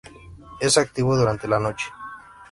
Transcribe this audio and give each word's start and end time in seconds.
Es 0.59 0.79
activo 0.79 1.15
durante 1.15 1.47
la 1.47 1.59
noche. 1.59 1.85